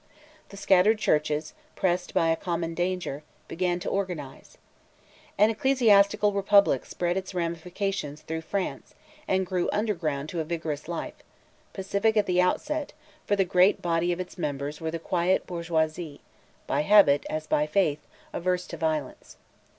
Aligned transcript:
The 0.49 0.57
scattered 0.57 0.97
churches, 0.97 1.53
pressed 1.75 2.11
by 2.15 2.29
a 2.29 2.35
common 2.35 2.73
danger, 2.73 3.21
began 3.47 3.79
to 3.81 3.89
organize. 3.89 4.57
An 5.37 5.51
ecclesiastical 5.51 6.33
republic 6.33 6.85
spread 6.87 7.17
its 7.17 7.35
ramifications 7.35 8.23
through 8.23 8.41
France, 8.41 8.95
and 9.27 9.45
grew 9.45 9.69
underground 9.71 10.27
to 10.29 10.39
a 10.39 10.43
vigorous 10.43 10.87
life, 10.87 11.13
pacific 11.71 12.17
at 12.17 12.25
the 12.25 12.41
outset, 12.41 12.93
for 13.27 13.35
the 13.35 13.45
great 13.45 13.79
body 13.79 14.11
of 14.11 14.19
its 14.19 14.39
members 14.39 14.81
were 14.81 14.89
the 14.89 14.97
quiet 14.97 15.45
bourgeoisie, 15.45 16.21
by 16.65 16.81
habit, 16.81 17.23
as 17.29 17.45
by 17.45 17.67
faith, 17.67 17.99
averse 18.33 18.65
to 18.65 18.77
violence. 18.77 19.37